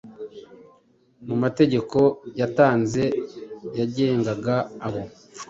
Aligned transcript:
mu 1.27 1.35
mategeko 1.43 1.99
yatanze 2.39 3.03
yagengaga 3.79 4.55
abo 4.87 5.03